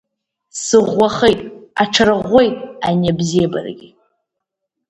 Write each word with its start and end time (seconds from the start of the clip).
Сыӷәӷәахеит, 0.63 1.41
аҽарӷәӷәеит 1.81 2.57
ани 2.87 3.09
абзиабарагьы. 3.11 3.89